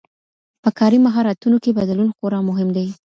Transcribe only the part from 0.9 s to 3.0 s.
مهارتونو کي بدلون خورا مهم دی.